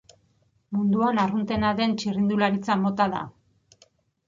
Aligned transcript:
Munduan 0.77 1.21
arruntena 1.25 1.75
den 1.81 1.95
txirrindularitza 2.01 2.81
mota 2.87 3.11
da. 3.15 3.23